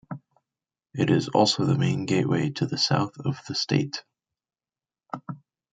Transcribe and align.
It 0.95 1.11
is 1.11 1.29
also 1.29 1.63
the 1.63 1.77
main 1.77 2.07
gateway 2.07 2.49
to 2.49 2.65
the 2.65 2.79
South 2.79 3.19
of 3.19 3.37
the 3.47 3.53
State. 3.53 4.03